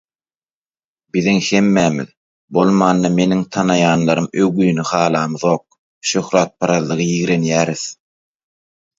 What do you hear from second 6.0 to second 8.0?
şöhratparazlygy ýigrenýäris.